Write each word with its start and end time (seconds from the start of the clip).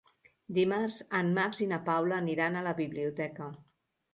Dimarts 0.57 0.95
en 1.19 1.29
Max 1.35 1.61
i 1.65 1.67
na 1.73 1.79
Paula 1.91 2.17
aniran 2.23 2.57
a 2.57 2.65
la 2.71 2.75
biblioteca. 2.83 3.53